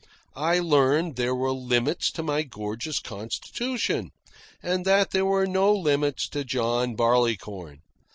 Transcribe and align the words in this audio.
I 0.35 0.57
learned 0.57 1.15
there 1.15 1.35
were 1.35 1.51
limits 1.51 2.09
to 2.13 2.23
my 2.23 2.41
gorgeous 2.41 2.97
constitution, 2.97 4.09
and 4.63 4.83
that 4.83 5.11
there 5.11 5.25
were 5.27 5.45
no 5.45 5.71
limits 5.71 6.27
to 6.29 6.43
John 6.43 6.95
Barleycorn. 6.95 7.81